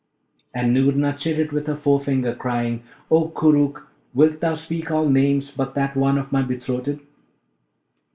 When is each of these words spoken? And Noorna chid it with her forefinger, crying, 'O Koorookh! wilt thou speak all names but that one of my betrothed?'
And 0.51 0.73
Noorna 0.75 1.15
chid 1.15 1.39
it 1.39 1.51
with 1.53 1.67
her 1.67 1.75
forefinger, 1.75 2.33
crying, 2.33 2.81
'O 3.11 3.27
Koorookh! 3.29 3.83
wilt 4.15 4.39
thou 4.39 4.55
speak 4.55 4.89
all 4.89 5.07
names 5.07 5.55
but 5.55 5.75
that 5.75 5.95
one 5.95 6.17
of 6.17 6.31
my 6.31 6.41
betrothed?' 6.41 6.99